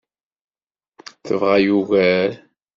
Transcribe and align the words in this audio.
Tebɣa 1.25 1.57
ugar. 1.77 2.31